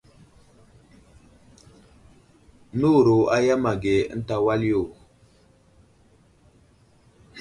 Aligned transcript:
Nəwuro 2.77 3.15
a 3.35 3.37
yam 3.45 3.63
age 3.71 3.95
ənta 4.13 4.35
wal 4.45 4.61
yo. 4.71 4.81